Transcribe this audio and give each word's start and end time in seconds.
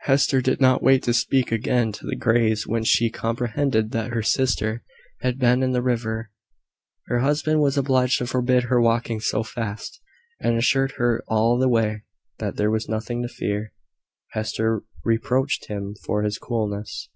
Hester 0.00 0.42
did 0.42 0.60
not 0.60 0.82
wait 0.82 1.02
to 1.04 1.14
speak 1.14 1.50
again 1.50 1.92
to 1.92 2.06
the 2.06 2.14
Greys 2.14 2.66
when 2.66 2.84
she 2.84 3.08
comprehended 3.08 3.90
that 3.92 4.10
her 4.10 4.22
sister 4.22 4.82
had 5.22 5.38
been 5.38 5.62
in 5.62 5.72
the 5.72 5.80
river. 5.80 6.30
Her 7.06 7.20
husband 7.20 7.62
was 7.62 7.78
obliged 7.78 8.18
to 8.18 8.26
forbid 8.26 8.64
her 8.64 8.82
walking 8.82 9.18
so 9.18 9.42
fast, 9.42 10.02
and 10.38 10.58
assured 10.58 10.92
her 10.98 11.24
all 11.26 11.56
the 11.58 11.70
way 11.70 12.02
that 12.38 12.56
there 12.56 12.70
was 12.70 12.86
nothing 12.86 13.22
to 13.22 13.28
fear. 13.28 13.72
Hester 14.32 14.82
reproached 15.04 15.68
him 15.68 15.94
for 16.04 16.22
his 16.22 16.36
coolness. 16.36 17.08